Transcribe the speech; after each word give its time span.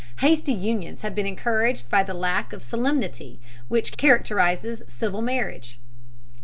Hasty 0.21 0.51
unions 0.51 1.03
have 1.03 1.13
been 1.13 1.27
encouraged 1.27 1.87
by 1.87 2.01
the 2.01 2.15
lack 2.15 2.53
of 2.53 2.63
solemnity 2.63 3.39
which 3.67 3.97
characterizes 3.97 4.81
civil 4.87 5.21
marriage. 5.21 5.77